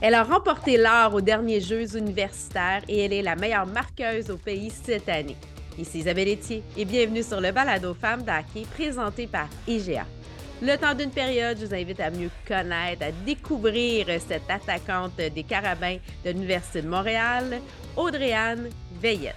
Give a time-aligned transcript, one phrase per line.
[0.00, 4.36] Elle a remporté l'or aux derniers Jeux universitaires et elle est la meilleure marqueuse au
[4.36, 5.36] pays cette année.
[5.78, 10.06] Ici Isabelle Etier et bienvenue sur le balado Femmes d'hockey présenté par IGA.
[10.62, 15.42] Le temps d'une période, je vous invite à mieux connaître, à découvrir cette attaquante des
[15.42, 17.60] Carabins de l'Université de Montréal,
[17.96, 18.70] Audrey-Anne
[19.00, 19.34] Veillette.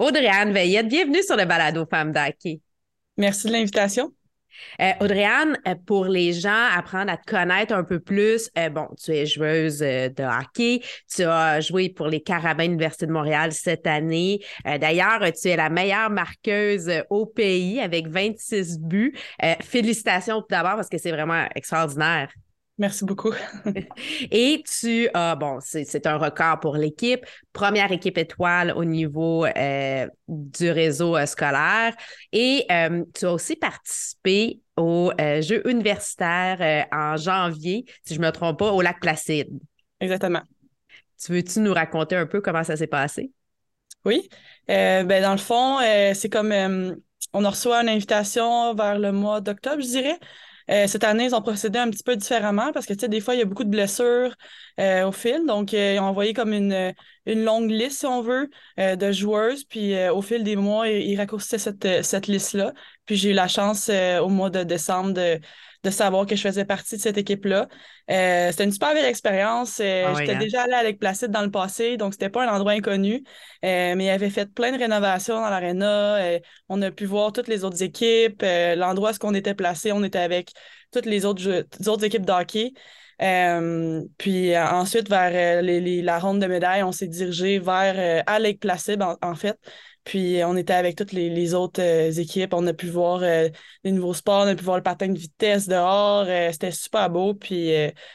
[0.00, 2.62] Audrey-Anne Veillette, bienvenue sur le balado Femmes d'hockey.
[3.18, 4.14] Merci de l'invitation.
[4.80, 8.88] Euh, Audrey-Anne, euh, pour les gens, apprendre à te connaître un peu plus, euh, bon,
[8.98, 13.86] tu es joueuse de hockey, tu as joué pour les Carabins Université de Montréal cette
[13.86, 14.40] année.
[14.64, 19.14] D'ailleurs, tu es la meilleure marqueuse au pays avec 26 buts.
[19.60, 22.30] félicitations tout d'abord parce que c'est vraiment extraordinaire.
[22.80, 23.34] Merci beaucoup.
[24.30, 30.08] Et tu as, bon, c'est un record pour l'équipe, première équipe étoile au niveau euh,
[30.26, 31.94] du réseau euh, scolaire.
[32.32, 38.32] Et euh, tu as aussi participé aux Jeux universitaires en janvier, si je ne me
[38.32, 39.50] trompe pas, au lac Placide.
[40.00, 40.40] Exactement.
[41.22, 43.30] Tu veux-tu nous raconter un peu comment ça s'est passé?
[44.06, 44.26] Oui.
[44.66, 45.80] ben, dans le fond,
[46.14, 46.96] c'est comme
[47.34, 50.18] on reçu une invitation vers le mois d'octobre, je dirais.
[50.70, 53.20] Euh, cette année, ils ont procédé un petit peu différemment parce que, tu sais, des
[53.20, 54.36] fois, il y a beaucoup de blessures
[54.80, 55.44] euh, au fil.
[55.46, 56.94] Donc, euh, ils ont envoyé comme une,
[57.26, 59.64] une longue liste, si on veut, de joueuses.
[59.64, 62.72] Puis, au fil des mois, ils, raccourcissaient cette, cette liste-là.
[63.06, 65.40] Puis, j'ai eu la chance au mois de décembre de
[65.82, 67.68] de savoir que je faisais partie de cette équipe-là.
[68.10, 69.80] Euh, c'était une super belle expérience.
[69.80, 70.38] Euh, ah j'étais hein?
[70.38, 73.24] déjà allée avec Placide dans le passé, donc c'était pas un endroit inconnu.
[73.64, 76.38] Euh, mais il avait fait plein de rénovations dans l'aréna.
[76.68, 78.42] on a pu voir toutes les autres équipes.
[78.42, 80.52] L'endroit où on était placé, on était avec
[80.92, 82.72] toutes les autres, autres équipes d'hockey.
[84.18, 89.34] Puis ensuite, vers la ronde de médailles, on s'est dirigé vers à Lake Placide, en
[89.34, 89.58] fait.
[90.04, 92.54] Puis on était avec toutes les, autres euh, équipes.
[92.54, 93.48] On a pu voir euh,
[93.84, 96.24] les nouveaux sports, on a pu voir le patin de vitesse dehors.
[96.26, 97.34] Euh, c'était super beau.
[97.34, 97.70] Puis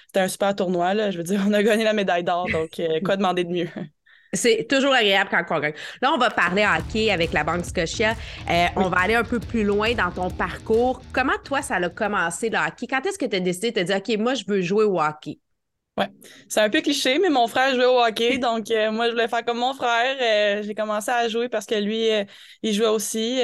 [0.08, 0.94] c'était un super tournoi.
[0.94, 1.12] Là.
[1.12, 2.48] Je veux dire, on a gagné la médaille d'or.
[2.52, 3.70] Donc, quoi demander de mieux?
[4.36, 5.74] C'est toujours agréable quand on gagne.
[6.02, 8.14] Là, on va parler hockey avec la Banque Scotia.
[8.76, 11.02] On va aller un peu plus loin dans ton parcours.
[11.12, 12.88] Comment, toi, ça a commencé le hockey?
[12.88, 15.02] Quand est-ce que tu as décidé de te dire, OK, moi, je veux jouer au
[15.02, 15.40] hockey?
[15.98, 16.10] Ouais,
[16.50, 19.30] c'est un peu cliché, mais mon frère jouait au hockey, donc euh, moi je voulais
[19.30, 20.18] faire comme mon frère.
[20.22, 22.26] Euh, j'ai commencé à jouer parce que lui, euh,
[22.64, 23.40] il jouait aussi.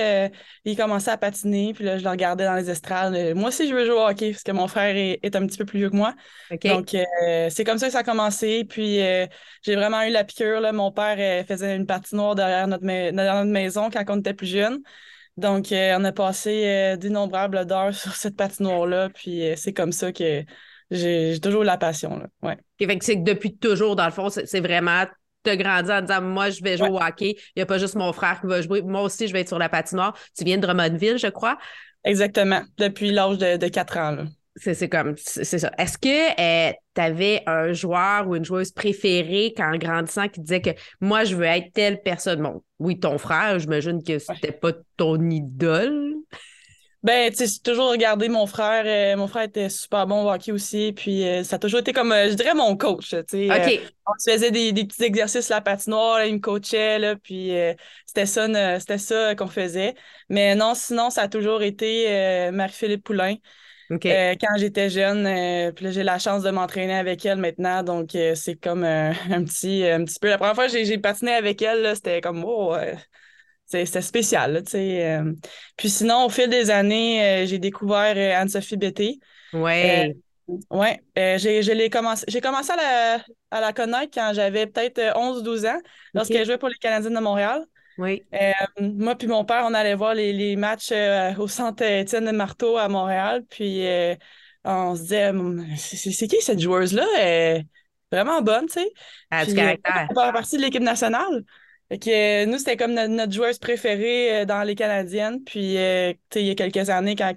[0.66, 3.13] il commençait à patiner, puis là je le regardais dans les estrades.
[3.35, 5.63] moi aussi je veux jouer au hockey parce que mon frère est, un petit peu
[5.63, 6.13] plus vieux que moi.
[6.66, 6.90] Donc
[7.50, 8.66] c'est comme ça que ça a commencé.
[8.66, 8.97] Puis
[9.63, 10.59] j'ai vraiment eu la piqûre.
[10.59, 10.73] Là.
[10.73, 14.81] Mon père faisait une patinoire derrière notre, derrière notre maison quand on était plus jeune.
[15.38, 20.44] Donc, on a passé d'innombrables heures sur cette patinoire-là, puis c'est comme ça que
[20.91, 22.18] j'ai toujours la passion.
[22.18, 22.28] Là.
[22.44, 22.57] Ouais.
[22.85, 25.06] fait que c'est que depuis toujours, dans le fond, c'est vraiment
[25.44, 27.96] te grandir en disant moi je vais jouer au hockey, il n'y a pas juste
[27.96, 30.16] mon frère qui va jouer, moi aussi je vais être sur la patinoire.
[30.38, 31.57] Tu viens de Drummondville, je crois.
[32.03, 34.25] Exactement, depuis l'âge de, de 4 ans.
[34.57, 35.72] C'est comme, c'est ça.
[35.78, 40.59] Est-ce que euh, tu avais un joueur ou une joueuse préférée quand grandissant qui disait
[40.59, 42.41] que moi, je veux être telle personne?
[42.41, 46.16] Bon, oui, ton frère, j'imagine que c'était pas ton idole.
[47.03, 48.84] Ben, tu sais, toujours regardé mon frère.
[48.85, 50.94] Euh, mon frère était super bon au hockey aussi.
[50.94, 53.09] Puis euh, ça a toujours été comme, euh, je dirais, mon coach.
[53.28, 56.23] Tu sais, on se faisait des, des, petits exercices sur la patinoire.
[56.25, 57.00] il me coachait.
[57.00, 57.53] Là, puis
[58.06, 59.95] c'était ça, c'était ça qu'on faisait.
[60.29, 63.35] Mais non, sinon, ça a toujours été Marie-Philippe Poulain.
[63.90, 67.81] quand j'étais jeune, puis là, j'ai la chance de m'entraîner avec elle maintenant.
[67.81, 69.13] Donc, c'est comme un,
[69.44, 70.29] petit, un petit peu.
[70.29, 72.75] La première fois que j'ai patiné avec elle, c'était comme, oh,
[73.72, 74.64] c'était spécial.
[74.76, 75.34] Euh.
[75.78, 79.20] Puis sinon, au fil des années, euh, j'ai découvert euh, Anne-Sophie Bété.
[79.54, 80.14] Oui.
[80.70, 85.80] ouais, j'ai commencé, commencé à la, à la connaître quand j'avais peut-être 11-12 ans,
[86.14, 87.66] lorsqu'elle jouait pour les Canadiens de Montréal.
[87.98, 88.24] Oui.
[88.80, 90.94] moi puis mon père, on allait voir les, les matchs
[91.38, 93.44] au centre Étienne de Marteau à Montréal.
[93.50, 93.86] Puis
[94.64, 97.64] on se disait, hum, c'est qui cette joueuse-là?
[98.12, 98.90] vraiment bonne, tu sais.
[99.29, 100.08] Elle a du caractère.
[100.09, 101.44] Elle fait partie de l'équipe nationale.
[101.91, 105.43] Fait que, euh, nous, c'était comme notre, joueuse préférée euh, dans les Canadiennes.
[105.43, 107.34] Puis, euh, il y a quelques années, quand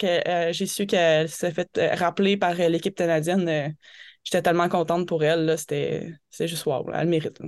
[0.53, 3.75] j'ai su qu'elle s'est fait rappeler par l'équipe canadienne,
[4.23, 5.57] j'étais tellement contente pour elle.
[5.59, 7.41] C'était juste wow, elle mérite.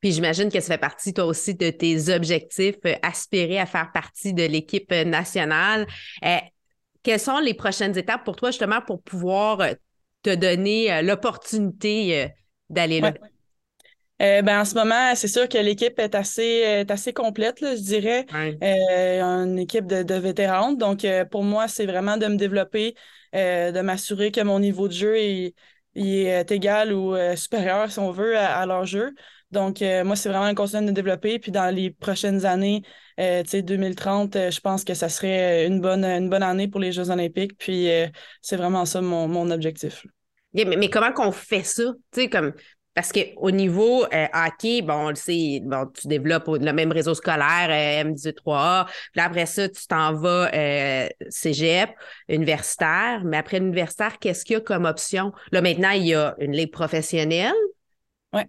[0.00, 4.32] Puis j'imagine que ça fait partie, toi aussi, de tes objectifs, aspirer à faire partie
[4.32, 5.88] de l'équipe nationale.
[7.02, 9.66] quelles sont les prochaines étapes pour toi, justement, pour pouvoir
[10.22, 12.28] te donner l'opportunité
[12.70, 13.14] d'aller là?
[14.22, 17.82] Euh, ben, en ce moment, c'est sûr que l'équipe est assez, est assez complète, je
[17.82, 18.26] dirais.
[18.34, 20.72] Euh, une équipe de, de vétérans.
[20.72, 22.94] Donc, euh, pour moi, c'est vraiment de me développer,
[23.34, 25.54] de m'assurer que mon niveau de jeu est,
[25.94, 29.12] il est égal ou supérieur, si on veut, à, leur jeu.
[29.50, 31.38] Donc, moi, c'est vraiment un continuer de développer.
[31.38, 32.82] Puis dans les prochaines années,
[33.18, 36.92] tu sais, 2030, je pense que ça serait une bonne, une bonne année pour les
[36.92, 37.58] Jeux olympiques.
[37.58, 37.88] Puis
[38.40, 40.06] c'est vraiment ça mon, mon objectif.
[40.54, 41.92] mais, mais, comment qu'on fait ça?
[42.12, 42.54] Tu sais, comme
[42.96, 47.12] parce qu'au niveau euh, hockey, bon, on le sait, bon, tu développes le même réseau
[47.12, 51.90] scolaire, euh, M18-3A, puis après ça, tu t'en vas euh, cégep,
[52.30, 55.32] universitaire, mais après l'universitaire, qu'est-ce qu'il y a comme option?
[55.52, 57.52] Là, maintenant, il y a une ligue professionnelle.
[58.32, 58.42] Oui.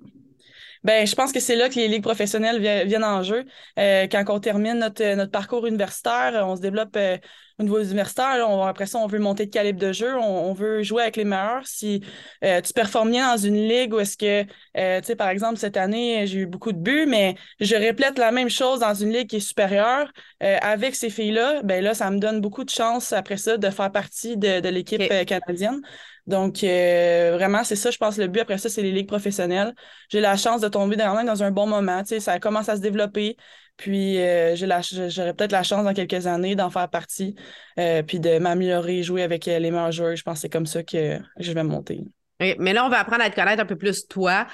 [0.84, 3.44] Ben, je pense que c'est là que les ligues professionnelles viennent en jeu.
[3.78, 7.18] Euh, quand on termine notre, notre parcours universitaire, on se développe euh,
[7.60, 8.46] au niveau universitaire.
[8.50, 11.26] on, après ça, on veut monter de calibre de jeu, on, veut jouer avec les
[11.26, 11.66] meilleurs.
[11.66, 12.02] Si
[12.44, 15.78] euh, tu performes bien dans une ligue où est-ce que, tu sais, par exemple, cette
[15.78, 19.28] année, j'ai eu beaucoup de buts, mais je répète la même chose dans une ligue
[19.28, 23.38] qui est supérieure avec ces filles-là, ben là, ça me donne beaucoup de chance après
[23.38, 25.82] ça de faire partie de, de l'équipe canadienne.
[26.28, 29.74] Donc, euh, vraiment, c'est ça, je pense, le but après ça, c'est les ligues professionnelles.
[30.10, 32.02] J'ai la chance de tomber dans, dans un bon moment.
[32.02, 33.38] Tu sais, ça commence à se développer.
[33.78, 37.36] Puis, euh, j'aurai peut-être la chance dans quelques années d'en faire partie,
[37.80, 40.16] euh, puis de m'améliorer, jouer avec les meilleurs joueurs.
[40.16, 42.02] Je pense que c'est comme ça que je vais monter.
[42.40, 44.48] mais là, on va apprendre à te connaître un peu plus toi.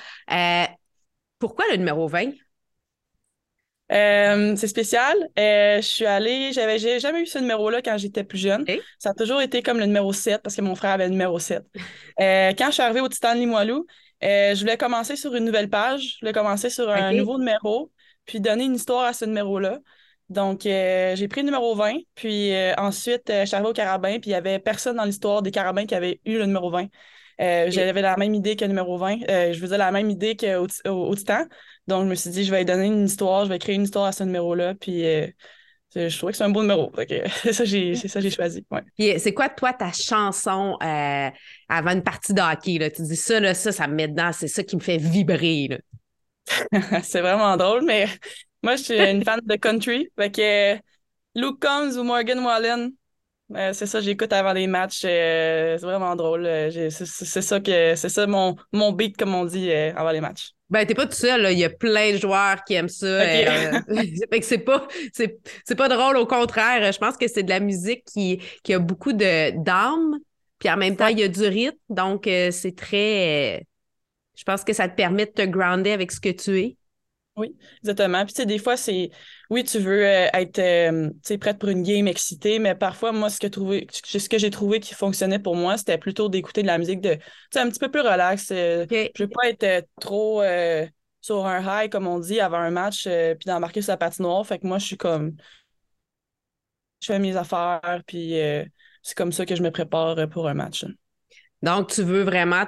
[1.39, 2.31] pourquoi le numéro 20?
[3.91, 5.15] Euh, c'est spécial.
[5.37, 8.65] Euh, je suis allée, j'avais j'ai jamais eu ce numéro-là quand j'étais plus jeune.
[8.97, 11.37] Ça a toujours été comme le numéro 7 parce que mon frère avait le numéro
[11.37, 11.63] 7.
[12.19, 13.85] Euh, quand je suis arrivée au Titan Limoilou,
[14.21, 17.91] je voulais commencer sur une nouvelle page, je voulais commencer sur un nouveau numéro,
[18.25, 19.79] puis donner une histoire à ce numéro-là.
[20.29, 24.33] Donc, j'ai pris le numéro 20, puis ensuite, je suis arrivée au Carabin, puis il
[24.33, 26.87] n'y avait personne dans l'histoire des Carabins qui avait eu le numéro 20.
[27.39, 29.17] J'avais la même idée que le numéro 20.
[29.27, 31.45] je faisais la même idée qu'au au Titan.
[31.87, 34.05] Donc, je me suis dit, je vais donner une histoire, je vais créer une histoire
[34.05, 34.73] à ce numéro-là.
[34.75, 35.27] Puis, euh,
[35.95, 36.91] je trouvais que c'est un beau numéro.
[37.43, 38.65] c'est ça j'ai ça j'ai choisi.
[38.97, 41.29] Puis, c'est quoi, toi, ta chanson euh,
[41.69, 42.77] avant une partie de hockey?
[42.79, 42.89] Là?
[42.89, 45.79] Tu dis ça, là, ça, ça me met dedans, c'est ça qui me fait vibrer.
[47.03, 48.07] c'est vraiment drôle, mais
[48.61, 50.09] moi, je suis une fan de country.
[50.17, 50.75] Fait que
[51.35, 52.91] Luke Combs ou Morgan Wallen,
[53.55, 55.01] euh, c'est ça, j'écoute avant les matchs.
[55.01, 56.45] c'est vraiment drôle.
[56.71, 60.53] c'est ça que c'est ça mon, mon beat, comme on dit, avant les matchs.
[60.73, 63.05] Ben, t'es pas tout seul, il y a plein de joueurs qui aiment ça.
[63.05, 63.79] Euh,
[64.41, 66.91] c'est pas, c'est, pas drôle, au contraire.
[66.91, 70.17] Je pense que c'est de la musique qui, qui a beaucoup de, d'âme,
[70.57, 71.77] puis en même temps, il y a du rythme.
[71.89, 73.67] Donc, euh, c'est très.
[74.33, 76.77] Euh, je pense que ça te permet de te grounder avec ce que tu es.
[77.35, 78.23] Oui, exactement.
[78.25, 79.09] Puis, tu sais, des fois, c'est.
[79.49, 83.39] Oui, tu veux euh, être euh, prête pour une game excitée, mais parfois, moi, ce
[83.39, 86.77] que, trouvé, ce que j'ai trouvé qui fonctionnait pour moi, c'était plutôt d'écouter de la
[86.77, 87.17] musique de.
[87.55, 88.51] un petit peu plus relax.
[88.51, 90.43] Euh, je veux pas être trop
[91.21, 94.45] sur un high, comme on dit, avant un match, puis d'embarquer sur la patinoire.
[94.45, 95.35] Fait que moi, je suis comme.
[97.01, 98.35] Je fais mes affaires, puis
[99.01, 100.85] c'est comme ça que je me prépare pour un match.
[101.63, 102.65] Donc, tu veux vraiment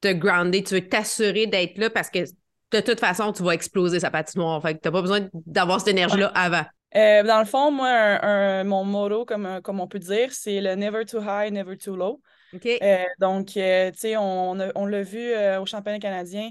[0.00, 2.20] te grounder, tu veux t'assurer d'être là parce que
[2.72, 4.62] de toute façon, tu vas exploser sa patinoire.
[4.62, 6.64] Fait que t'as pas besoin d'avoir cette énergie-là avant.
[6.94, 11.04] Euh, dans le fond, moi, mon motto, comme, comme on peut dire, c'est le never
[11.04, 12.20] too high, never too low.
[12.82, 16.50] Euh, donc, euh, tu sais, on, on l'a vu au championnat canadien,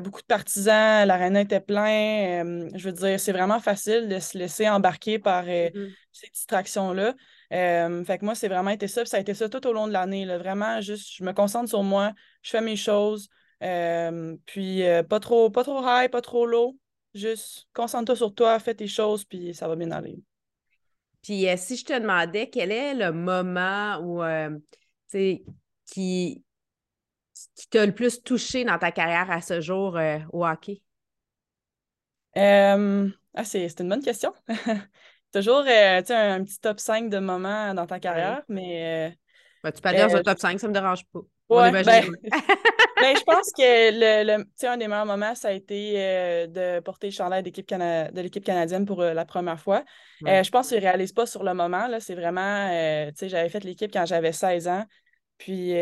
[0.00, 2.68] beaucoup de partisans, l'aréna était plein.
[2.74, 5.94] je veux dire, c'est vraiment facile de se laisser embarquer par mm-hmm.
[6.12, 7.14] ces distractions-là.
[7.50, 9.02] fait que moi, c'est vraiment été ça.
[9.02, 10.26] Puis ça a été ça tout au long de l'année.
[10.26, 12.12] Vraiment, juste, je me concentre sur moi,
[12.42, 13.28] je fais mes choses.
[13.62, 16.78] Euh, puis euh, pas trop, pas trop high, pas trop low.
[17.14, 20.18] Juste concentre-toi sur toi, fais tes choses, puis ça va bien aller.
[21.22, 24.22] Puis euh, si je te demandais quel est le moment où
[25.10, 25.44] qui,
[25.84, 26.42] qui
[27.70, 29.98] t'a le plus touché dans ta carrière à ce jour
[30.32, 30.82] au hockey?
[32.34, 34.32] Ah, c'est une bonne question.
[35.32, 39.16] Toujours un, un, petit top 5 de moments dans ta carrière, mais.
[39.62, 41.20] Ben, tu peux aller dans un top 5, ça ne me dérange pas.
[41.48, 41.84] Ouais, ben,
[43.00, 43.62] ben, je pense que
[43.92, 47.68] le, le un des meilleurs moments, ça a été euh, de porter le chandail d'équipe
[47.68, 49.84] de l'équipe canadienne pour euh, la première fois.
[50.26, 51.88] Euh, je pense qu'ils ne réalisent pas sur le moment.
[52.00, 52.68] C'est vraiment,
[53.10, 54.84] tu sais, j'avais fait l'équipe quand j'avais 16 ans.
[55.38, 55.74] Puis,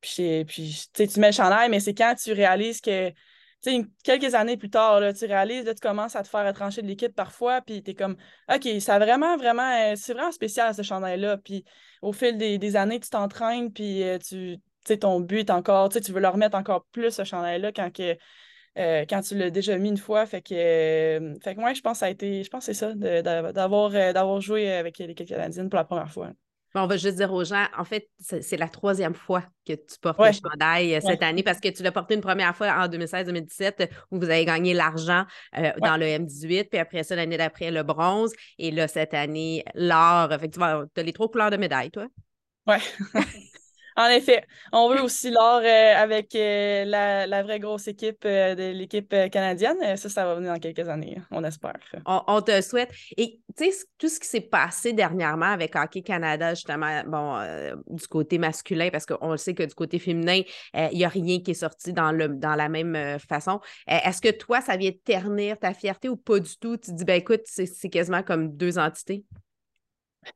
[0.00, 3.12] puis, puis tu mets le chandail, mais c'est quand tu réalises que
[3.60, 6.80] sais, quelques années plus tard, là, tu réalises, là, tu commences à te faire trancher
[6.80, 8.16] de l'équipe parfois, puis tu es comme,
[8.50, 11.36] OK, ça vraiment, vraiment, c'est vraiment spécial ce chandail-là.
[11.36, 11.64] Puis
[12.00, 14.58] au fil des, des années, tu t'entraînes, puis tu,
[15.00, 18.16] ton but est encore, tu veux leur remettre encore plus ce chandail-là quand, que,
[18.78, 20.26] euh, quand tu l'as déjà mis une fois.
[20.26, 22.74] Fait que, euh, fait que moi, je pense que ça a été, je pense c'est
[22.74, 26.30] ça, d'avoir, euh, d'avoir joué avec l'équipe canadienne pour la première fois.
[26.74, 30.18] on va juste dire aux gens, en fait, c'est la troisième fois que tu portes
[30.18, 34.18] le chandail cette année parce que tu l'as porté une première fois en 2016-2017 où
[34.18, 38.70] vous avez gagné l'argent dans le M18, puis après ça, l'année d'après, le bronze, et
[38.70, 40.30] là, cette année, l'or.
[40.38, 42.06] Fait que tu as les trois couleurs de médaille, toi?
[42.66, 42.78] Ouais.
[43.96, 48.54] En effet, on veut aussi l'or euh, avec euh, la, la, vraie grosse équipe euh,
[48.54, 49.96] de l'équipe canadienne.
[49.96, 51.78] Ça, ça va venir dans quelques années, on espère.
[52.06, 52.90] On, te souhaite.
[53.16, 57.38] Et tu sais, tout ce qui s'est passé dernièrement avec Hockey Canada, justement, bon,
[57.88, 60.42] du côté masculin, parce qu'on le sait que du côté féminin,
[60.74, 63.60] il n'y a rien qui est sorti dans, le, dans la même façon.
[63.86, 66.76] Est-ce que toi, ça vient ternir ta fierté ou pas du tout?
[66.76, 69.24] Tu te dis, ben écoute, c'est quasiment comme deux entités?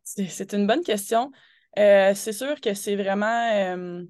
[0.03, 1.31] C'est une bonne question.
[1.79, 3.51] Euh, c'est sûr que c'est vraiment.
[3.53, 4.03] Euh,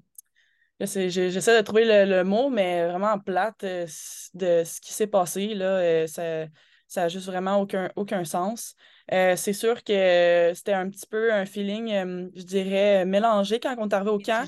[0.79, 3.85] j'essaie de trouver le, mot, mais vraiment plate euh,
[4.33, 5.53] de ce qui s'est passé.
[5.53, 8.75] Là, ça n'a juste vraiment aucun, aucun sens.
[9.09, 11.89] c'est sûr que c'était un petit peu un feeling,
[12.35, 14.45] je dirais, mélangé quand on est arrivé au camp.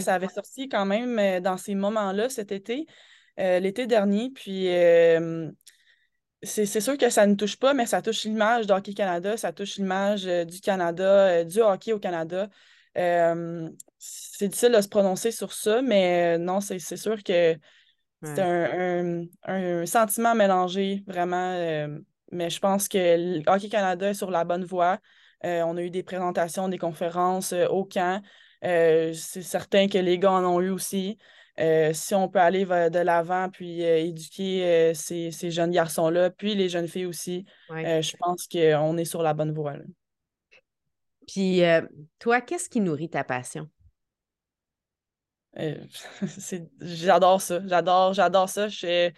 [0.00, 2.86] ça avait sorti quand même dans ces moments-là cet été,
[3.38, 4.30] l'été dernier.
[4.30, 4.68] Puis
[6.42, 9.76] c'est sûr que ça ne touche pas, mais ça touche l'image d'Hockey Canada, ça touche
[9.76, 12.48] l'image euh, du Canada, euh, du hockey au Canada.
[12.96, 13.68] Euh,
[13.98, 17.56] c'est difficile de se prononcer sur ça, mais non, c'est sûr que
[18.22, 21.54] c'est un, sentiment mélangé, vraiment.
[22.32, 24.98] mais je pense que Hockey Canada est sur la bonne voie.
[25.42, 28.22] on a eu des présentations, des conférences au camp.
[28.62, 31.18] c'est certain que les gars en ont eu aussi.
[31.60, 36.54] Euh, si on peut aller de l'avant puis euh, éduquer euh, ces, jeunes garçons-là, puis
[36.54, 39.74] les jeunes filles aussi, je pense qu'on est sur la bonne voie.
[41.26, 41.60] Puis
[42.18, 43.68] toi, qu'est-ce qui nourrit ta passion?
[46.80, 47.60] j'adore ça.
[47.66, 48.68] J'adore, j'adore ça.
[48.68, 49.10] Je,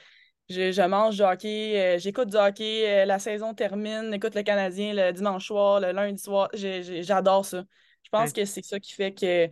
[0.48, 5.46] je, mange du hockey, j'écoute du hockey, la saison termine, écoute le Canadien le dimanche
[5.46, 6.48] soir, le lundi soir.
[6.54, 7.64] J'adore ça.
[8.02, 9.48] Je pense que c'est ça qui fait que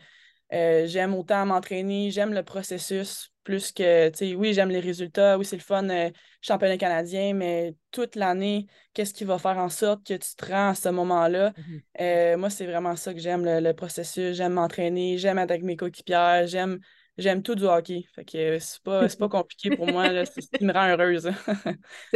[0.53, 5.39] euh, j'aime autant m'entraîner, j'aime le processus plus que, tu sais, oui, j'aime les résultats,
[5.39, 9.69] oui, c'est le fun, euh, championnat canadien, mais toute l'année, qu'est-ce qui va faire en
[9.69, 11.53] sorte que tu te rends à ce moment-là?
[11.57, 11.81] Mhm.
[12.01, 14.37] Euh, moi, c'est vraiment ça que j'aime, le, processus.
[14.37, 16.81] J'aime m'entraîner, j'aime être avec mes coéquipières, j'aime,
[17.17, 18.05] j'aime tout du hockey.
[18.15, 21.31] Fait que c'est pas, pas compliqué pour moi, c'est ce qui me rend heureuse.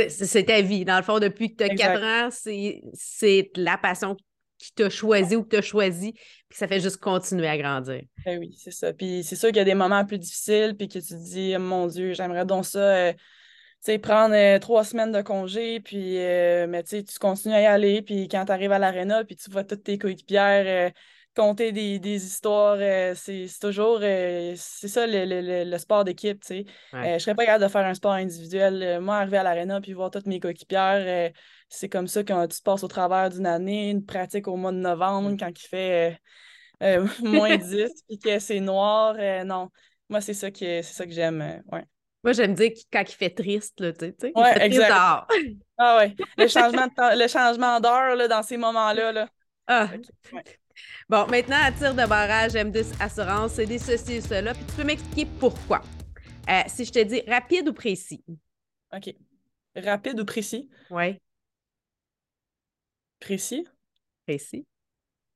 [0.08, 0.84] c'est ta vie.
[0.84, 4.16] Dans le fond, depuis que tu as quatre ans, c'est la passion
[4.64, 8.02] qui t'a choisi ou que tu as choisi, puis ça fait juste continuer à grandir.
[8.24, 8.92] Ben oui, c'est ça.
[8.92, 11.56] Puis c'est sûr qu'il y a des moments plus difficiles, puis que tu te dis,
[11.58, 13.18] mon Dieu, j'aimerais donc ça, euh, tu
[13.80, 17.66] sais, prendre euh, trois semaines de congé, puis, euh, mais tu tu continues à y
[17.66, 20.92] aller, puis quand tu arrives à l'aréna, puis tu vois toutes tes coéquipières
[21.34, 22.78] compter des, histoires,
[23.16, 26.64] c'est toujours, c'est ça le, sport d'équipe, tu sais.
[26.92, 29.00] je serais pas capable de faire un sport individuel.
[29.00, 31.32] moi, arriver à l'aréna, puis voir toutes mes coéquipières,
[31.74, 34.78] c'est comme ça quand tu passes au travers d'une année, une pratique au mois de
[34.78, 35.36] novembre, mm.
[35.38, 36.18] quand il fait
[36.82, 39.16] euh, euh, moins 10, puis que c'est noir.
[39.18, 39.70] Euh, non,
[40.08, 41.62] moi, c'est ça, que, ça que j'aime.
[41.72, 41.84] ouais.
[42.22, 44.32] Moi, j'aime dire quand il fait triste, là, tu sais.
[44.34, 44.92] Ouais, exact.
[45.76, 49.12] Ah ouais, le changement, le changement d'heure dans ces moments-là.
[49.12, 49.28] Là.
[49.66, 49.90] Ah.
[51.08, 54.54] Bon, maintenant, à tir de barrage, M10 Assurance, c'est des ceci et cela.
[54.54, 55.82] Puis tu peux m'expliquer pourquoi.
[56.68, 58.24] si je te dis rapide ou précis?
[58.92, 59.14] OK.
[59.76, 60.68] Rapide ou précis?
[60.90, 61.18] Oui.
[63.20, 63.66] Précis?
[64.26, 64.66] Précis.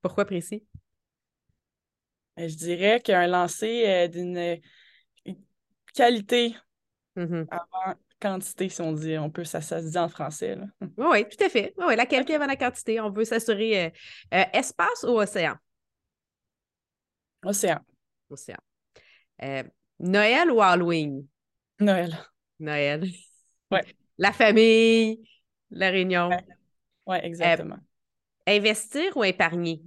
[0.03, 0.65] Pourquoi précis?
[2.39, 4.57] Euh, je dirais qu'un lancer euh, d'une euh,
[5.93, 6.55] qualité
[7.17, 7.47] mm-hmm.
[7.51, 9.17] avant quantité, si on dit.
[9.19, 10.57] On peut, ça, ça se dit en français.
[10.57, 10.65] Là.
[10.81, 11.75] Oui, oui, tout à fait.
[11.79, 13.01] Oui, la qualité avant la quantité.
[13.01, 13.93] On veut s'assurer
[14.31, 15.55] espace ou océan?
[17.45, 17.81] Océan.
[18.31, 18.59] Océan.
[19.99, 21.27] Noël ou Halloween?
[21.81, 22.17] Noël.
[22.59, 23.09] Noël.
[23.71, 23.81] Oui.
[24.21, 25.21] La famille,
[25.71, 26.31] la réunion.
[27.07, 27.77] Oui, exactement.
[28.49, 29.81] Euh, investir ou épargner?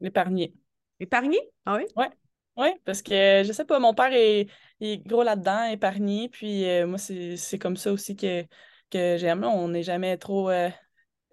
[0.00, 0.54] Épargner.
[0.98, 1.40] Épargner?
[1.66, 1.84] Ah oui?
[1.96, 2.06] Oui.
[2.56, 4.46] Oui, parce que je sais pas, mon père est,
[5.06, 8.42] gros là-dedans, épargné, puis euh, moi, c'est comme ça aussi que,
[8.90, 9.44] que j'aime.
[9.44, 10.70] On n'est jamais trop euh,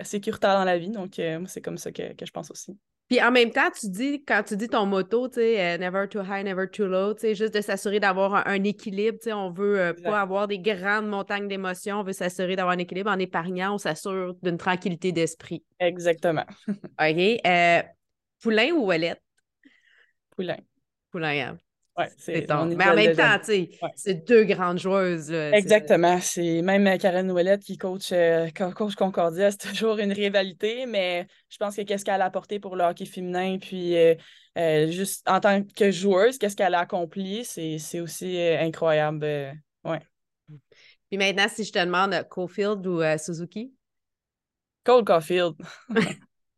[0.02, 2.78] sécuritaire dans la vie, donc moi, c'est comme ça que, que je pense aussi.
[3.10, 6.08] Puis en même temps, tu dis, quand tu dis ton motto, tu sais, euh, never
[6.08, 9.34] too high, never too low, tu sais, juste de s'assurer d'avoir un, équilibre, tu sais,
[9.34, 13.10] on veut euh, pas avoir des grandes montagnes d'émotions, on veut s'assurer d'avoir un équilibre.
[13.10, 15.64] En épargnant, on s'assure d'une tranquillité d'esprit.
[15.80, 16.46] Exactement.
[16.68, 17.42] OK.
[17.48, 17.82] Euh,
[18.44, 19.24] poulain ou Ouellette?
[20.36, 20.60] Poulain.
[21.10, 21.58] Poulain, hein?
[22.18, 23.38] C'est Mais en même temps,
[23.96, 25.32] c'est deux grandes joueuses.
[25.32, 26.20] Exactement.
[26.22, 31.58] C'est même Karen Ouellette qui coach, euh, coach Concordia, c'est toujours une rivalité, mais je
[31.58, 34.16] pense que qu'est-ce qu'elle a apporté pour le hockey féminin, puis euh,
[34.58, 39.26] euh, juste en tant que joueuse, qu'est-ce qu'elle a accompli, c'est aussi incroyable.
[39.84, 40.00] ouais.
[41.10, 43.74] Puis maintenant, si je te demande Caulfield ou Suzuki?
[44.84, 45.56] Cole Caulfield.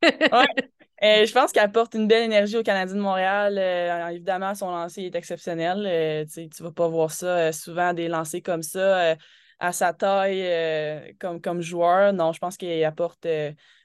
[0.01, 0.71] ouais.
[1.03, 3.57] Euh, je pense qu'elle apporte une belle énergie au Canadien de Montréal.
[3.57, 5.83] Euh, évidemment, son lancer est exceptionnel.
[5.87, 9.15] Euh, tu ne vas pas voir ça souvent, des lancers comme ça,
[9.57, 12.13] à sa taille comme, comme joueur.
[12.13, 13.27] Non, je pense qu'il apporte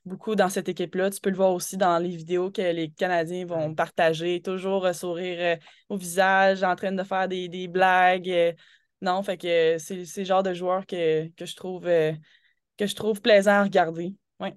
[0.05, 1.11] beaucoup dans cette équipe-là.
[1.11, 5.59] Tu peux le voir aussi dans les vidéos que les Canadiens vont partager, toujours sourire
[5.89, 8.55] au visage, en train de faire des, des blagues.
[9.01, 13.23] non, fait que c'est le genre de joueur que, que je trouve que je trouve
[13.23, 14.15] plaisant à regarder.
[14.39, 14.51] Oui.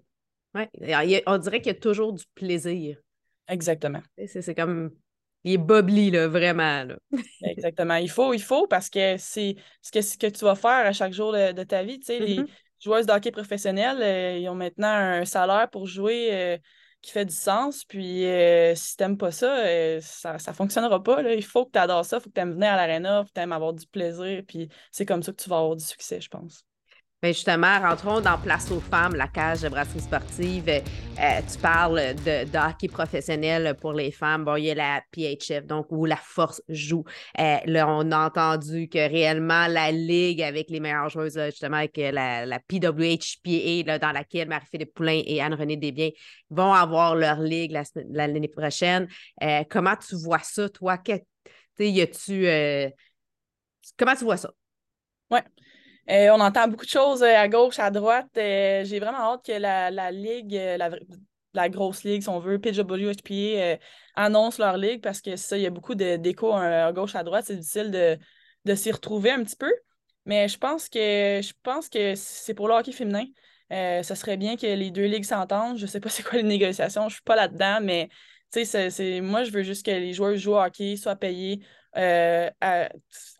[0.55, 0.69] Ouais.
[1.27, 2.97] On dirait qu'il y a toujours du plaisir.
[3.47, 4.01] Exactement.
[4.27, 4.91] C'est comme.
[5.45, 6.83] Il est bubbly, là, vraiment.
[6.83, 6.97] Là.
[7.43, 7.95] Exactement.
[7.95, 11.31] Il faut, il faut parce que c'est ce que, tu vas faire à chaque jour
[11.31, 11.99] de, ta vie.
[11.99, 12.47] Tu sais, Les mm-hmm.
[12.83, 16.57] joueuses de hockey professionnels, euh, ils ont maintenant un salaire pour jouer euh,
[17.01, 17.85] qui fait du sens.
[17.85, 21.21] Puis euh, si tu n'aimes pas ça, ça ne fonctionnera pas.
[21.21, 21.33] Là.
[21.33, 23.23] Il faut que tu adores ça, il faut que tu aimes venir à l'aréna, il
[23.23, 24.43] faut que tu aimes avoir du plaisir.
[24.45, 26.65] Puis c'est comme ça que tu vas avoir du succès, je pense.
[27.21, 30.69] Bien justement, rentrons dans Place aux femmes, la cage de brasserie sportive.
[30.69, 34.45] Euh, tu parles de, hockey professionnel pour les femmes.
[34.45, 37.03] Bon, il y a la PHF, donc où la force joue.
[37.37, 41.97] Euh, là, on a entendu que réellement la ligue avec les meilleures joueuses, justement avec
[41.97, 46.11] la, PWHPA, dans laquelle Marie-Philippe Poulain et Anne-Renée Desbiens
[46.49, 47.77] vont avoir leur ligue
[48.11, 49.09] l'année prochaine.
[49.43, 50.97] Euh, comment tu vois ça, toi?
[50.97, 51.11] Que,
[51.79, 52.47] y a-tu.
[53.97, 54.53] comment tu vois ça?
[55.29, 55.43] Ouais.
[56.09, 58.29] Euh, on entend beaucoup de choses euh, à gauche, à droite.
[58.37, 60.59] Euh, j'ai vraiment hâte que la, ligue,
[61.53, 63.77] la, grosse ligue, si on veut, PWHPA,
[64.15, 67.45] annonce leur ligue parce que ça, il y a beaucoup d'échos à gauche, à droite.
[67.45, 67.91] C'est difficile
[68.65, 69.71] de, s'y retrouver un petit peu.
[70.25, 71.41] Mais je pense que
[71.89, 73.25] que c'est pour le hockey féminin.
[73.69, 75.77] ça serait bien que les deux ligues s'entendent.
[75.77, 78.09] Je ne sais pas c'est quoi les négociations, je ne suis pas là-dedans, mais
[78.49, 81.61] c'est, moi, je veux juste que les joueurs jouent au hockey, soient payés
[81.93, 82.89] à,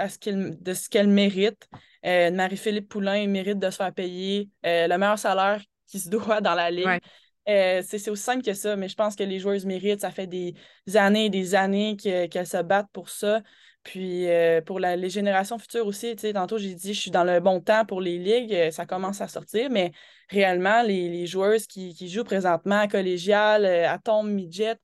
[0.07, 1.67] ce de ce qu'elles méritent.
[2.05, 6.41] Euh, Marie-Philippe Poulain mérite de se faire payer euh, le meilleur salaire qui se doit
[6.41, 6.99] dans la ligue.
[7.47, 10.01] Euh, c'est aussi simple que ça, mais je pense que les joueuses méritent.
[10.01, 10.53] Ça fait des
[10.95, 13.41] années et des années qu'elles se battent pour ça.
[13.81, 14.27] Puis
[14.65, 18.01] pour les générations futures aussi, tantôt j'ai dit je suis dans le bon temps pour
[18.01, 19.93] les ligues, ça commence à sortir, mais
[20.29, 24.75] réellement, les, joueuses qui, qui, jouent présentement à collégial, à tombe midget,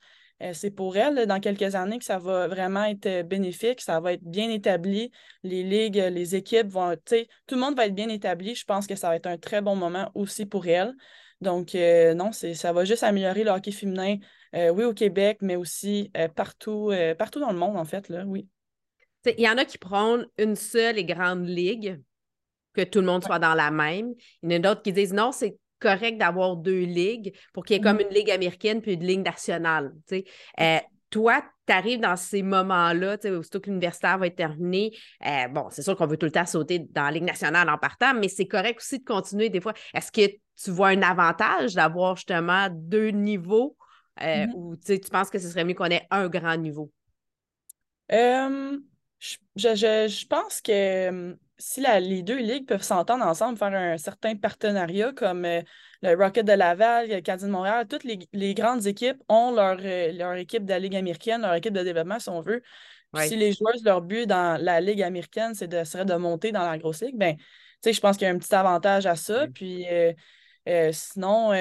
[0.42, 4.00] euh, c'est pour elle, dans quelques années, que ça va vraiment être euh, bénéfique, ça
[4.00, 5.12] va être bien établi.
[5.44, 8.56] Les ligues, les équipes vont, tu sais, tout le monde va être bien établi.
[8.56, 10.94] Je pense que ça va être un très bon moment aussi pour elle.
[11.42, 14.18] Donc, euh, non, ça va juste améliorer le hockey féminin,
[14.54, 18.48] oui, au Québec, mais aussi partout, partout dans le monde, en fait, là, oui.
[19.26, 22.00] Il y en a qui prennent une seule et grande ligue,
[22.74, 24.14] que tout le monde soit dans la même.
[24.44, 27.76] Il y en a d'autres qui disent non, c'est correct d'avoir deux ligues pour qu'il
[27.76, 28.08] y ait comme mm-hmm.
[28.10, 29.94] une ligue américaine puis une ligue nationale.
[30.12, 30.80] Euh,
[31.12, 34.92] toi, tu arrives dans ces moments-là, aussitôt que l'universitaire va être terminé,
[35.26, 37.78] euh, bon, c'est sûr qu'on veut tout le temps sauter dans la Ligue nationale en
[37.78, 39.74] partant, mais c'est correct aussi de continuer des fois.
[39.94, 40.28] Est-ce que
[40.62, 43.78] tu vois un avantage d'avoir justement deux niveaux
[44.22, 44.54] euh, mm-hmm.
[44.56, 46.92] ou tu penses que ce serait mieux qu'on ait un grand niveau?
[48.10, 55.14] je, je, pense que si les deux ligues peuvent s'entendre ensemble, faire un certain partenariat
[55.14, 55.62] comme euh,
[56.02, 60.12] le Rocket de Laval, le Canadien de Montréal, toutes les, grandes équipes ont leur, euh,
[60.12, 62.62] leur équipe de la Ligue américaine, leur équipe de développement, si on veut.
[63.16, 66.70] Si les joueurs, leur but dans la Ligue américaine, c'est de, serait de monter dans
[66.70, 67.38] la grosse ligue, ben,
[67.86, 69.48] je pense qu'il y a un petit avantage à ça.
[69.48, 71.52] Puis euh, sinon,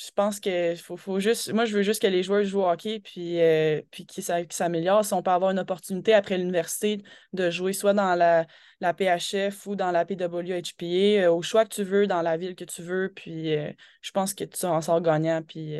[0.00, 1.52] je pense que faut, faut, juste.
[1.52, 5.04] Moi, je veux juste que les joueurs jouent au hockey puis, euh, puis qu'ils s'améliorent.
[5.04, 7.02] Si on peut avoir une opportunité après l'université
[7.34, 8.46] de jouer soit dans la,
[8.80, 12.54] la PHF ou dans la PWHPA, euh, au choix que tu veux, dans la ville
[12.54, 13.12] que tu veux.
[13.14, 15.76] Puis euh, je pense que tu en sors gagnant, puis,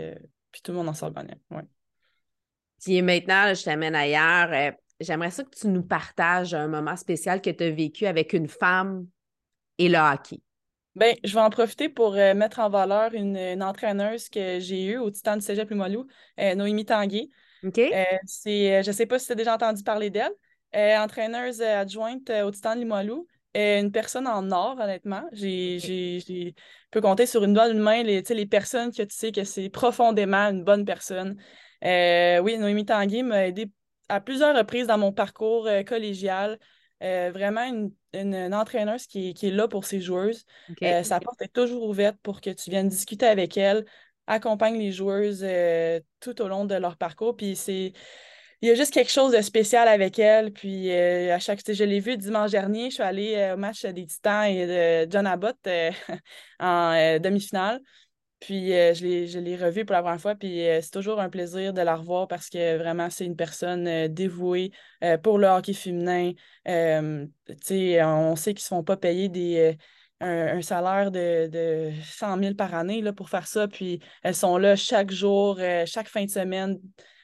[0.52, 1.38] puis tout le monde en sort gagnant.
[1.50, 1.64] Ouais.
[2.82, 4.74] Puis maintenant, je t'amène ailleurs.
[5.00, 8.48] J'aimerais ça que tu nous partages un moment spécial que tu as vécu avec une
[8.48, 9.06] femme
[9.78, 10.42] et le hockey.
[10.96, 14.98] Ben, je vais en profiter pour euh, mettre en valeur une, entraîneuse que j'ai eue
[14.98, 16.06] au Titan du Cégep Limoilou,
[16.40, 17.28] euh, Noémie Tanguay.
[17.62, 17.78] OK.
[17.78, 20.32] Euh, c'est, je ne sais pas si tu as déjà entendu parler d'elle.
[20.74, 23.26] entraîneuse adjointe au Titan de Limoilou.
[23.54, 25.22] une personne en or, honnêtement.
[25.30, 26.54] J'ai, j'ai,
[26.90, 30.48] peux compter sur une d'une main les, les personnes que tu sais que c'est profondément
[30.50, 31.36] une bonne personne.
[31.82, 33.70] oui, Noémie Tanguay m'a aidé
[34.08, 36.58] à plusieurs reprises dans mon parcours collégial.
[37.00, 40.44] vraiment une une, entraîneuse qui, est là pour ses joueuses.
[40.82, 43.84] Euh, sa porte est toujours ouverte pour que tu viennes discuter avec elle,
[44.26, 47.36] accompagne les joueuses euh, tout au long de leur parcours.
[47.36, 47.92] Puis c'est.
[48.62, 50.52] Il y a juste quelque chose de spécial avec elle.
[50.52, 54.04] Puis euh, à chaque je l'ai vue dimanche dernier, je suis allée au match des
[54.04, 54.66] Titans et
[55.06, 55.56] de John Abbott
[56.60, 57.80] en demi-finale.
[58.40, 61.74] Puis euh, je l'ai revue pour la première fois, puis euh, c'est toujours un plaisir
[61.74, 64.72] de la revoir parce que vraiment, c'est une personne euh, dévouée
[65.22, 66.32] pour le hockey féminin.
[66.66, 67.26] on
[67.56, 69.76] sait qu'ils ne se font pas payer des,
[70.20, 74.56] un, salaire de, de 100 000 par année là, pour faire ça, puis elles sont
[74.56, 76.78] là chaque jour, chaque fin de semaine,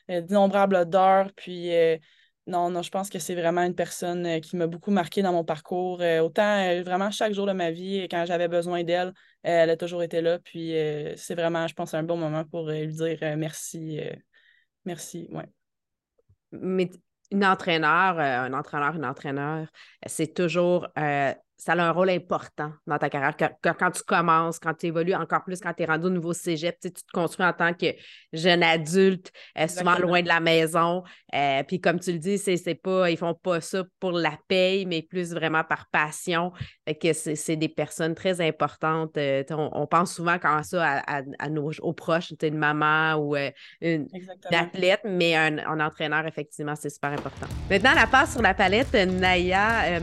[0.08, 1.70] d'innombrables d'heures, puis
[2.46, 5.44] non, non, je pense que c'est vraiment une personne qui m'a beaucoup marqué dans mon
[5.44, 6.00] parcours.
[6.22, 9.12] autant vraiment chaque jour de ma vie, quand j'avais besoin d'elle,
[9.48, 10.38] elle a toujours été là.
[10.38, 10.72] Puis
[11.16, 14.00] c'est vraiment, je pense, un bon moment pour lui dire merci.
[14.84, 15.46] merci, ouais.
[16.52, 16.90] Mais
[17.30, 19.68] une entraîneur, un entraîneur, une entraîneur,
[20.06, 20.88] c'est toujours
[21.56, 23.34] ça a un rôle important dans ta carrière.
[23.62, 26.78] Quand, tu commences, quand tu évolues encore plus, quand tu es rendu au nouveau cégep,
[26.80, 27.86] tu te construis en tant que
[28.32, 31.02] jeune adulte, euh, souvent loin de la maison.
[31.34, 34.38] Euh, puis comme tu le dis, c'est, c'est pas, ils font pas ça pour la
[34.48, 36.52] paye, mais plus vraiment par passion.
[36.86, 39.16] Fait que c'est, des personnes très importantes.
[39.16, 43.34] Euh, on, pense souvent quand ça à, nos aux proches, une maman ou
[43.80, 44.06] une,
[44.50, 47.46] athlète, mais un, un, entraîneur, effectivement, c'est super important.
[47.70, 50.00] Maintenant, la passe sur la palette, Naya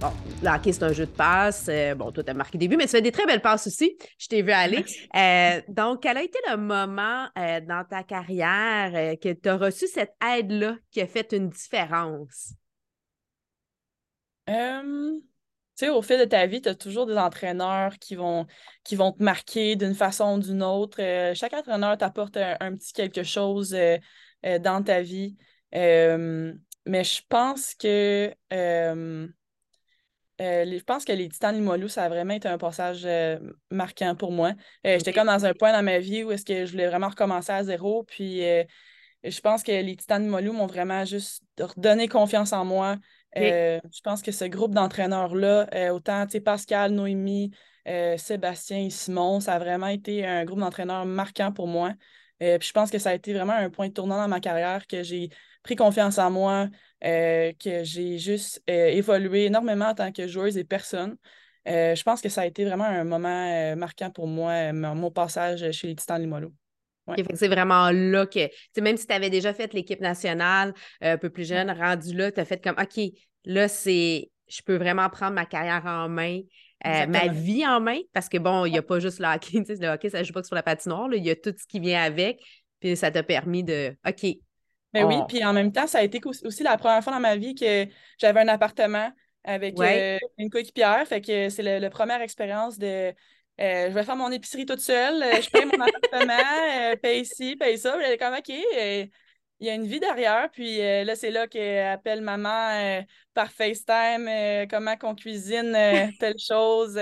[0.00, 1.66] Bon, le hockey, c'est un jeu de passe.
[1.68, 3.66] Euh, bon, toi, tu as marqué des buts, mais tu fais des très belles passes
[3.66, 3.98] aussi.
[4.16, 4.82] Je t'ai vu aller.
[5.14, 9.86] Euh, donc, quel a été le moment euh, dans ta carrière que tu as reçu
[9.88, 12.54] cette aide-là qui a fait une différence?
[14.46, 14.54] tu
[15.76, 18.46] sais, au fil de ta vie, tu as toujours des entraîneurs qui vont,
[18.82, 20.96] qui vont te marquer d'une façon ou d'une autre.
[21.34, 23.76] chaque entraîneur t'apporte un, petit quelque chose
[24.42, 25.36] dans ta vie.
[25.72, 28.34] mais je pense que
[30.40, 33.38] euh, je pense que les Titans Limoilou, ça a vraiment été un passage euh,
[33.70, 34.52] marquant pour moi.
[34.86, 37.08] Euh, j'étais comme dans un point dans ma vie où est-ce que je voulais vraiment
[37.08, 38.04] recommencer à zéro.
[38.04, 38.40] Puis
[39.22, 42.96] je pense que les Titans Limoilou m'ont vraiment juste redonné confiance en moi.
[43.36, 47.50] je pense que ce groupe d'entraîneurs-là, autant Pascal, Noémie,
[48.16, 51.92] Sébastien et Simon, ça a vraiment été un groupe d'entraîneurs marquant pour moi.
[52.38, 55.02] puis je pense que ça a été vraiment un point tournant dans ma carrière, que
[55.02, 55.28] j'ai
[55.62, 56.68] pris confiance en moi,
[57.02, 61.16] euh, que j'ai juste euh, évolué énormément en tant que joueuse et personne.
[61.66, 65.70] Euh, je pense que ça a été vraiment un moment marquant pour moi, mon, passage
[65.72, 66.52] chez les Titans Limoilou.
[67.06, 67.16] Ouais.
[67.34, 68.48] c'est vraiment là que,
[68.80, 72.38] même si tu avais déjà fait l'équipe nationale un peu plus jeune, rendu là, tu
[72.38, 73.02] as fait comme, OK,
[73.46, 76.40] là, c'est, je peux vraiment prendre ma carrière en main.
[76.84, 79.88] ma vie en main, parce que bon, il n'y a pas juste le hockey, le
[79.88, 81.80] hockey, ça ne joue pas que sur la patinoire, il y a tout ce qui
[81.80, 82.40] vient avec,
[82.78, 84.36] puis ça t'a permis de, OK,
[84.92, 87.36] mais oui, puis en même temps, ça a été aussi la première fois dans ma
[87.36, 87.86] vie que
[88.18, 89.10] j'avais un appartement
[89.44, 91.06] avec euh, une coéquipière.
[91.06, 93.12] Fait que c'est la première expérience de
[93.60, 97.56] euh, je vais faire mon épicerie toute seule, euh, je paye mon appartement, paye ici,
[97.56, 97.96] paye ça.
[98.02, 100.50] Elle est comme OK, il y a une vie derrière.
[100.50, 105.72] Puis là, c'est là qu'elle appelle maman par FaceTime, comment qu'on cuisine
[106.18, 106.98] telle chose.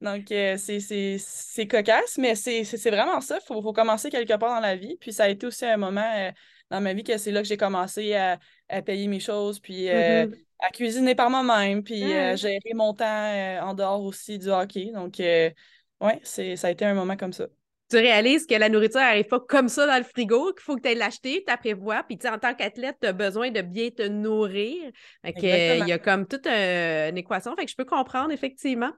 [0.00, 3.38] donc, c'est cocasse, mais c'est vraiment ça.
[3.42, 4.96] Il faut, faut, commencer quelque part dans la vie.
[4.98, 6.32] Puis ça a été aussi un moment
[6.72, 8.38] dans ma vie que c'est là que j'ai commencé à,
[8.82, 10.44] payer mes choses, puis euh, mm-hmm.
[10.60, 14.90] à cuisiner par moi-même, puis euh, gérer mon temps euh, en dehors aussi du hockey.
[14.94, 17.46] Donc, ouais, ça a été un moment comme ça
[17.90, 20.80] tu réalises que la nourriture n'arrive pas comme ça dans le frigo, qu'il faut que
[20.80, 22.02] tu ailles l'acheter, tu prévois.
[22.04, 24.90] Puis, en tant qu'athlète, tu as besoin de bien te nourrir.
[25.22, 27.54] il y a comme toute une équation.
[27.54, 28.92] Fait que je peux comprendre, effectivement.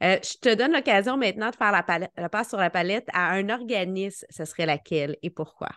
[0.00, 3.48] je te donne l'occasion maintenant de faire la, la passe sur la palette à un
[3.48, 4.24] organisme.
[4.30, 5.70] Ce serait laquelle et pourquoi?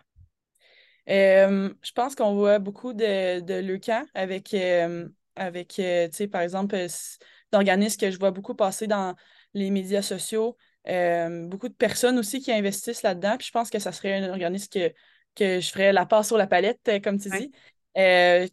[1.10, 6.28] Euh, je pense qu'on voit beaucoup de, de Leucan avec, euh, avec euh, tu sais,
[6.28, 6.78] par exemple,
[7.52, 9.16] d'organismes que je vois beaucoup passer dans
[9.54, 10.58] les médias sociaux.
[10.86, 13.38] beaucoup de personnes aussi qui investissent là-dedans.
[13.38, 14.94] Puis je pense que ça serait un organisme que,
[15.36, 17.52] que je ferais la passe sur la palette, comme tu dis.
[17.52, 18.02] tu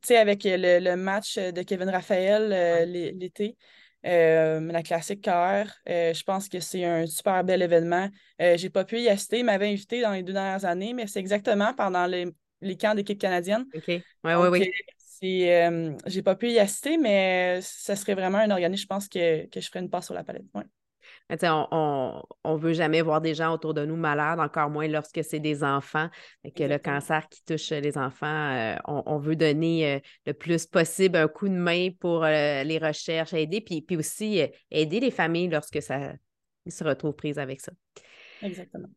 [0.02, 3.56] sais, avec le, match de Kevin Raphaël l'été.
[4.02, 8.08] La classique KR, je pense que c'est un super bel événement.
[8.38, 11.20] j'ai pas pu y assister, il m'avait invité dans les deux dernières années, mais c'est
[11.20, 12.26] exactement pendant les,
[12.60, 13.64] les camps d'équipe canadienne.
[13.74, 13.84] OK.
[13.88, 14.72] Oui, oui, oui.
[15.22, 19.46] Euh, j'ai pas pu y assister, mais ça serait vraiment un organisme, je pense, que,
[19.46, 20.44] que je ferais une passe sur la palette.
[20.54, 20.64] Ouais.
[21.30, 25.40] On, on, veut jamais voir des gens autour de nous malades, encore moins lorsque c'est
[25.40, 26.08] des enfants.
[26.56, 31.16] que le cancer qui touche les enfants, euh, on, veut donner euh, le plus possible
[31.16, 35.82] un coup de main pour les recherches, aider, puis, puis aussi aider les familles lorsque
[35.82, 36.14] ça
[36.66, 37.72] se retrouvent prises avec ça.
[38.42, 38.88] Exactement.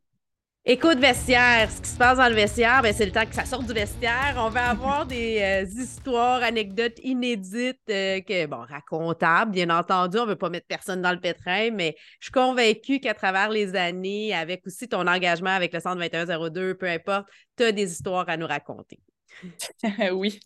[0.63, 3.45] Écoute vestiaire, ce qui se passe dans le vestiaire, ben, c'est le temps que ça
[3.45, 4.36] sorte du vestiaire.
[4.38, 10.19] On va avoir des euh, histoires, anecdotes inédites, euh, que, bon, racontables, bien entendu.
[10.19, 13.50] On ne veut pas mettre personne dans le pétrin, mais je suis convaincue qu'à travers
[13.50, 17.26] les années, avec aussi ton engagement avec le Centre 2102, peu importe,
[17.58, 19.00] tu as des histoires à nous raconter.
[20.13, 20.39] oui.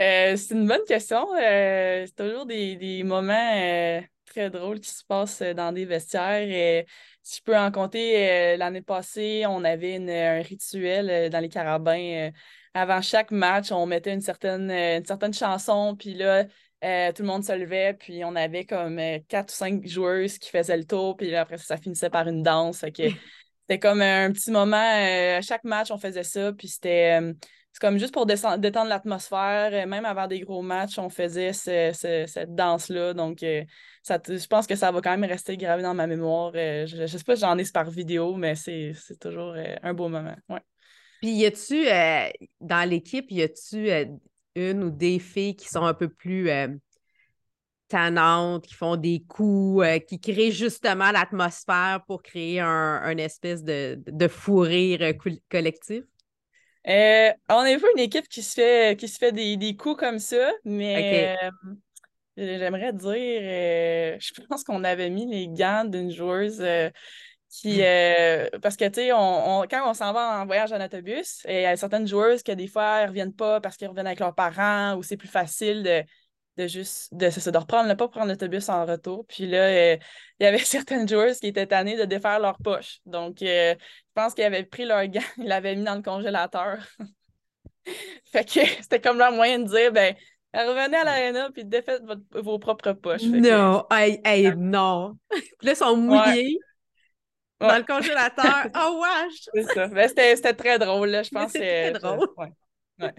[0.00, 1.28] Euh, c'est une bonne question.
[1.36, 4.00] c'est toujours des, des moments
[4.32, 6.48] très drôles qui se passent dans des vestiaires.
[6.48, 6.86] Et
[7.22, 11.48] si je peux en compter, euh, l'année passée, on avait un rituel euh, dans les
[11.48, 12.28] carabins.
[12.28, 12.30] Euh,
[12.74, 17.44] avant chaque match, on mettait une certaine, une certaine chanson, puis là, tout le monde
[17.44, 21.34] se levait, puis on avait comme quatre ou cinq joueuses qui faisaient le tour, puis
[21.36, 22.78] après ça, finissait par une danse.
[22.96, 24.76] c'était comme un petit moment.
[24.78, 27.20] à chaque match, on faisait ça, puis c'était
[27.72, 29.70] c'est comme juste pour détendre l'atmosphère.
[29.72, 33.14] Euh, même avant des gros matchs, on faisait cette danse-là.
[33.14, 33.64] Donc, euh,
[34.02, 36.52] ça, je pense que ça va quand même rester gravé dans ma mémoire.
[36.54, 40.08] Euh, je ne sais pas si j'en ai par vidéo, mais c'est toujours un beau
[40.08, 40.36] moment.
[40.50, 40.60] Ouais.
[41.22, 41.86] Puis, y a-tu,
[42.60, 43.88] dans l'équipe, y a-tu
[44.54, 46.50] une ou des filles qui sont un peu plus
[47.88, 54.28] tannantes, qui font des coups, qui créent justement l'atmosphère pour créer un, espèce de, de
[54.28, 55.14] fou rire
[55.48, 56.02] collectif?
[56.88, 60.18] Euh, on est pas une équipe qui se fait, qui se fait des, coups comme
[60.18, 61.50] ça, mais euh,
[62.36, 66.62] j'aimerais dire, euh, je pense qu'on avait mis les gants d'une joueuse
[67.48, 67.80] qui.
[67.82, 68.58] Hmm.
[68.60, 71.66] parce que, tu sais, on, quand on s'en va en voyage en autobus, il y
[71.66, 74.96] a certaines joueuses que des fois, elles reviennent pas parce qu'elles reviennent avec leurs parents
[74.96, 76.02] ou c'est plus facile de
[76.56, 79.26] de juste de, de reprendre le pas prendre l'autobus en retour.
[79.26, 79.96] Puis là, euh,
[80.38, 82.98] il y avait certaines joueuses qui étaient tannées de défaire leur poche.
[83.06, 86.78] Donc, euh, je pense qu'ils avaient pris leur gant, ils l'avaient mis dans le congélateur.
[88.32, 90.14] fait que c'était comme leur moyen de dire ben
[90.54, 93.22] revenez à l'aréna puis défaites vos propres poches.
[93.22, 95.16] non, hey, non.
[95.30, 96.58] puis là, ils sont mouillés.
[97.58, 98.66] Dans le congélateur.
[98.74, 99.48] Oh, wesh!
[99.54, 99.86] C'est ça.
[99.86, 101.22] Ben, c'était très drôle, là.
[101.22, 102.26] Je pense que c'est très drôle.
[102.36, 103.12] Ouais.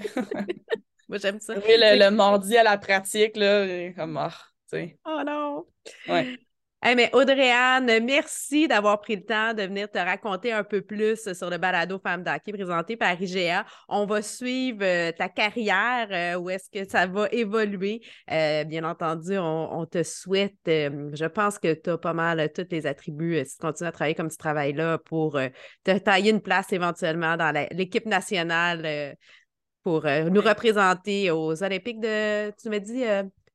[1.13, 1.53] Moi, j'aime ça.
[1.53, 5.63] Oui, le, le, mardi à la pratique, là, comme, oh, oh non!
[6.09, 6.39] Ouais.
[6.85, 11.31] Hey, mais Audrey-Anne, merci d'avoir pris le temps de venir te raconter un peu plus
[11.31, 13.65] sur le balado Femme d'Hockey présenté par IGA.
[13.87, 18.01] On va suivre euh, ta carrière, euh, où est-ce que ça va évoluer.
[18.29, 22.85] Euh, bien entendu, on, te souhaite, je pense que tu as pas mal tous les
[22.85, 25.39] attributs si tu continues à travailler comme tu travailles là pour
[25.85, 29.15] te tailler une place éventuellement dans l'équipe nationale
[29.83, 33.03] pour euh, nous représenter aux Olympiques de, tu m'as dit,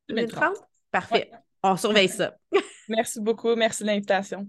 [0.09, 0.43] 2030?
[0.43, 0.61] Euh,
[0.91, 1.31] Parfait.
[1.63, 2.37] On surveille ça.
[2.89, 3.55] Merci beaucoup.
[3.57, 4.47] Merci de l'invitation.